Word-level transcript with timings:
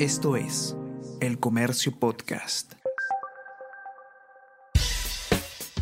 Esto 0.00 0.34
es 0.34 0.76
El 1.20 1.38
Comercio 1.38 1.92
Podcast. 1.96 2.72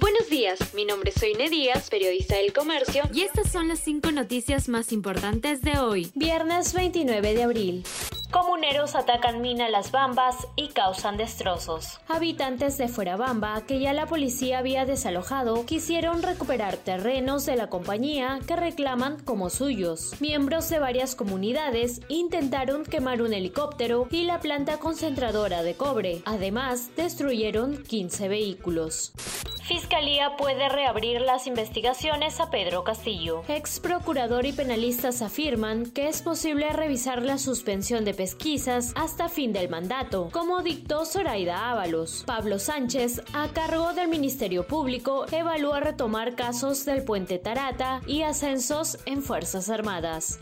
Buenos 0.00 0.30
días, 0.30 0.72
mi 0.72 0.86
nombre 0.86 1.10
es 1.10 1.20
Soine 1.20 1.50
Díaz, 1.50 1.90
periodista 1.90 2.36
del 2.36 2.54
Comercio, 2.54 3.02
y 3.12 3.20
estas 3.20 3.52
son 3.52 3.68
las 3.68 3.80
cinco 3.80 4.10
noticias 4.10 4.70
más 4.70 4.92
importantes 4.92 5.60
de 5.60 5.78
hoy, 5.78 6.10
viernes 6.14 6.72
29 6.72 7.34
de 7.34 7.42
abril. 7.42 7.84
Comuneros 8.30 8.94
atacan 8.94 9.40
mina 9.40 9.70
Las 9.70 9.90
Bambas 9.90 10.48
y 10.54 10.68
causan 10.68 11.16
destrozos. 11.16 11.98
Habitantes 12.08 12.76
de 12.76 12.88
Fuerabamba, 12.88 13.62
que 13.62 13.80
ya 13.80 13.94
la 13.94 14.04
policía 14.04 14.58
había 14.58 14.84
desalojado, 14.84 15.64
quisieron 15.64 16.22
recuperar 16.22 16.76
terrenos 16.76 17.46
de 17.46 17.56
la 17.56 17.68
compañía 17.68 18.40
que 18.46 18.54
reclaman 18.54 19.18
como 19.20 19.48
suyos. 19.48 20.20
Miembros 20.20 20.68
de 20.68 20.78
varias 20.78 21.14
comunidades 21.14 22.02
intentaron 22.08 22.84
quemar 22.84 23.22
un 23.22 23.32
helicóptero 23.32 24.06
y 24.10 24.24
la 24.24 24.40
planta 24.40 24.76
concentradora 24.76 25.62
de 25.62 25.74
cobre. 25.74 26.20
Además, 26.26 26.90
destruyeron 26.96 27.82
15 27.82 28.28
vehículos. 28.28 29.12
Fiscalía 29.68 30.34
puede 30.38 30.70
reabrir 30.70 31.20
las 31.20 31.46
investigaciones 31.46 32.40
a 32.40 32.48
Pedro 32.48 32.84
Castillo. 32.84 33.42
Ex 33.48 33.80
procurador 33.80 34.46
y 34.46 34.52
penalistas 34.52 35.20
afirman 35.20 35.90
que 35.90 36.08
es 36.08 36.22
posible 36.22 36.72
revisar 36.72 37.20
la 37.20 37.36
suspensión 37.36 38.06
de 38.06 38.14
pesquisas 38.14 38.94
hasta 38.96 39.28
fin 39.28 39.52
del 39.52 39.68
mandato, 39.68 40.30
como 40.32 40.62
dictó 40.62 41.04
Zoraida 41.04 41.70
Ábalos. 41.70 42.24
Pablo 42.26 42.58
Sánchez, 42.58 43.20
a 43.34 43.48
cargo 43.48 43.92
del 43.92 44.08
Ministerio 44.08 44.66
Público, 44.66 45.26
evalúa 45.30 45.80
retomar 45.80 46.34
casos 46.34 46.86
del 46.86 47.04
puente 47.04 47.38
Tarata 47.38 48.00
y 48.06 48.22
ascensos 48.22 48.96
en 49.04 49.22
Fuerzas 49.22 49.68
Armadas. 49.68 50.38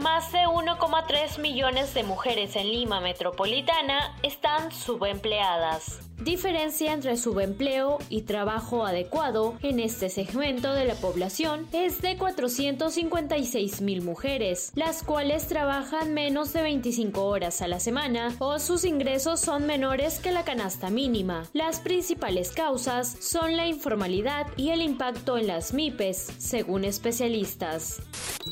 Más 0.00 0.32
de 0.32 0.38
1,3 0.38 1.38
millones 1.40 1.92
de 1.92 2.04
mujeres 2.04 2.56
en 2.56 2.70
Lima 2.70 3.02
Metropolitana 3.02 4.16
están 4.22 4.72
subempleadas. 4.72 6.00
Diferencia 6.20 6.92
entre 6.92 7.16
subempleo 7.16 7.98
y 8.10 8.22
trabajo 8.22 8.84
adecuado 8.84 9.54
en 9.62 9.80
este 9.80 10.10
segmento 10.10 10.74
de 10.74 10.84
la 10.84 10.94
población 10.94 11.66
es 11.72 12.02
de 12.02 12.18
456 12.18 13.80
mil 13.80 14.02
mujeres, 14.02 14.70
las 14.74 15.02
cuales 15.02 15.48
trabajan 15.48 16.12
menos 16.12 16.52
de 16.52 16.60
25 16.60 17.24
horas 17.24 17.62
a 17.62 17.68
la 17.68 17.80
semana 17.80 18.34
o 18.38 18.58
sus 18.58 18.84
ingresos 18.84 19.40
son 19.40 19.66
menores 19.66 20.18
que 20.18 20.30
la 20.30 20.44
canasta 20.44 20.90
mínima. 20.90 21.44
Las 21.54 21.80
principales 21.80 22.52
causas 22.52 23.16
son 23.20 23.56
la 23.56 23.66
informalidad 23.66 24.46
y 24.58 24.70
el 24.70 24.82
impacto 24.82 25.38
en 25.38 25.46
las 25.46 25.72
MIPES, 25.72 26.34
según 26.36 26.84
especialistas. 26.84 28.02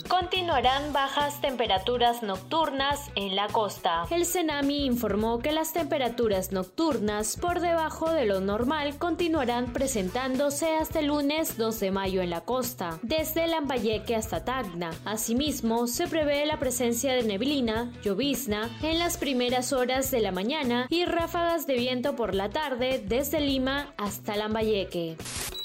Continuarán 0.09 0.95
bajas 0.95 1.38
temperaturas 1.41 2.23
nocturnas 2.23 3.11
en 3.15 3.37
la 3.37 3.49
costa. 3.49 4.05
El 4.11 4.27
Cenami 4.27 4.85
informó 4.85 5.39
que 5.39 5.53
las 5.53 5.73
temperaturas 5.73 6.53
nocturnas 6.53 7.37
por 7.37 7.61
debajo 7.61 8.11
de 8.11 8.27
lo 8.27 8.41
normal 8.41 8.99
continuarán 8.99 9.73
presentándose 9.73 10.77
hasta 10.77 11.01
el 11.01 11.07
lunes 11.07 11.57
2 11.57 11.81
de 11.81 11.91
mayo 11.91 12.23
en 12.23 12.31
la 12.31 12.43
costa, 12.43 12.99
desde 13.03 13.47
Lambayeque 13.47 14.17
hasta 14.17 14.45
Tacna. 14.45 14.91
Asimismo, 15.05 15.87
se 15.87 16.07
prevé 16.07 16.47
la 16.47 16.59
presencia 16.59 17.13
de 17.13 17.23
neblina, 17.23 17.93
llovizna, 18.03 18.71
en 18.83 18.99
las 18.99 19.17
primeras 19.17 19.73
horas 19.73 20.11
de 20.11 20.21
la 20.21 20.33
mañana 20.33 20.87
y 20.91 21.05
ráfagas 21.05 21.67
de 21.67 21.77
viento 21.77 22.17
por 22.17 22.35
la 22.35 22.51
tarde 22.51 23.03
desde 23.07 23.41
Lima 23.41 23.95
hasta 23.97 24.37
Lambayeque 24.37 25.17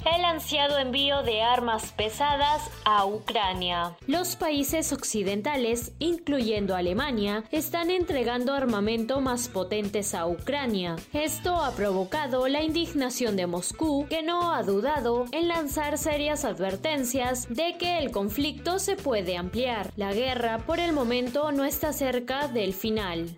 el 0.06 0.26
ansiado 0.26 0.78
envío 0.78 1.24
de 1.24 1.42
armas 1.42 1.92
pesadas 1.94 2.70
a 2.86 3.06
Ucrania. 3.06 3.96
Los 4.08 4.36
países 4.36 4.92
occidentales, 4.92 5.94
incluyendo 6.00 6.76
Alemania, 6.76 7.44
están 7.52 7.90
entregando 7.90 8.54
armamento 8.54 9.22
más 9.22 9.48
potentes 9.48 10.14
a 10.14 10.28
Ucrania. 10.28 10.96
Esto 11.14 11.56
ha 11.56 11.72
provocado 11.72 12.48
la 12.48 12.64
indignación 12.64 13.36
de 13.36 13.48
Moscú, 13.48 14.06
que 14.10 14.24
no 14.24 14.54
ha 14.54 14.64
dudado 14.64 15.26
en 15.32 15.48
lanzar 15.48 15.98
serias 15.98 16.46
advertencias 16.46 17.48
de 17.50 17.78
que 17.78 18.00
el 18.00 18.12
conflicto 18.12 18.80
se 18.80 18.96
puede 18.96 19.38
ampliar. 19.38 19.92
La 19.96 20.14
guerra 20.14 20.60
por 20.60 20.80
el 20.80 20.92
momento 20.92 21.52
no 21.52 21.66
está 21.66 21.94
cerca 21.94 22.48
del 22.48 22.74
final. 22.74 23.38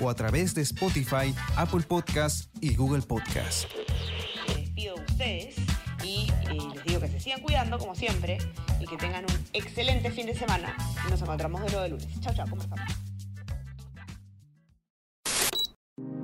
o 0.00 0.10
a 0.10 0.14
través 0.14 0.54
de 0.54 0.62
Spotify, 0.62 1.34
Apple 1.56 1.82
Podcasts 1.82 2.48
y 2.60 2.74
Google 2.74 3.02
Podcasts. 3.02 3.66
Me 4.48 4.54
despido 4.54 4.94
de 4.96 5.00
ustedes 5.02 5.56
y 6.04 6.30
eh, 6.48 6.58
les 6.74 6.84
digo 6.84 7.00
que 7.00 7.08
se 7.08 7.20
sigan 7.20 7.40
cuidando 7.40 7.78
como 7.78 7.94
siempre 7.94 8.38
y 8.80 8.86
que 8.86 8.96
tengan 8.96 9.24
un 9.24 9.46
excelente 9.52 10.10
fin 10.10 10.26
de 10.26 10.34
semana. 10.34 10.76
Nos 11.10 11.20
encontramos 11.22 11.62
de 11.62 11.68
nuevo 11.68 11.82
de 11.82 11.88
lunes. 11.90 12.20
Chao, 12.20 12.34
chao, 12.34 12.48
conversamos. 12.48 12.86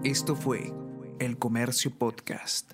Esto 0.05 0.37
fue 0.37 0.73
El 1.19 1.39
Comercio 1.39 1.91
Podcast. 1.99 2.73